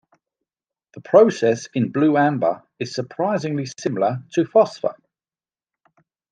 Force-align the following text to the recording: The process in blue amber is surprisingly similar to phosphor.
The 0.95 1.01
process 1.01 1.67
in 1.75 1.91
blue 1.91 2.17
amber 2.17 2.63
is 2.79 2.95
surprisingly 2.95 3.67
similar 3.77 4.23
to 4.33 4.45
phosphor. 4.45 4.95